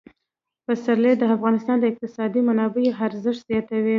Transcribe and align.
پسرلی 0.67 1.13
د 1.17 1.23
افغانستان 1.35 1.77
د 1.79 1.83
اقتصادي 1.91 2.41
منابعو 2.47 2.95
ارزښت 3.05 3.41
زیاتوي. 3.49 3.89